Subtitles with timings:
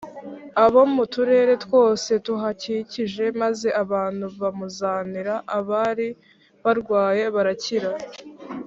[0.63, 6.07] abo mu turere twose tuhakikije maze abantu bamuzanira abari
[6.63, 7.89] barwaye barakira